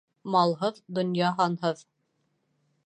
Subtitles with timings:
[0.35, 1.87] Малһыҙ донъя һанһыҙ.